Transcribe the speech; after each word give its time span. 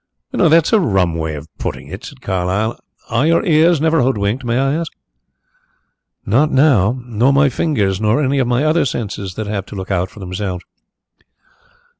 "That's 0.31 0.73
a 0.73 0.79
rum 0.79 1.13
way 1.13 1.35
of 1.35 1.47
putting 1.59 1.85
it," 1.87 2.03
said 2.05 2.21
Carlyle. 2.21 2.79
"Are 3.11 3.27
your 3.27 3.45
ears 3.45 3.79
never 3.79 4.01
hoodwinked, 4.01 4.43
may 4.43 4.57
I 4.57 4.73
ask?" 4.73 4.91
"Not 6.25 6.49
now. 6.51 6.99
Nor 7.05 7.31
my 7.33 7.49
fingers. 7.49 8.01
Nor 8.01 8.19
any 8.23 8.39
of 8.39 8.47
my 8.47 8.63
other 8.65 8.83
senses 8.83 9.35
that 9.35 9.45
have 9.45 9.67
to 9.67 9.75
look 9.75 9.91
out 9.91 10.09
for 10.09 10.19
themselves." 10.19 10.63